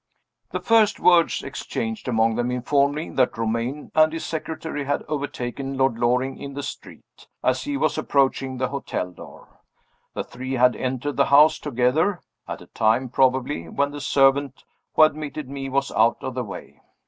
[0.49, 5.77] The first words exchanged among them informed me that Romayne and his secretary had overtaken
[5.77, 9.59] Lord Loring in the street, as he was approaching the hotel door.
[10.15, 14.63] The three had entered the house together at a time, probably, when the servant
[14.95, 16.81] who had admitted me was out of the way.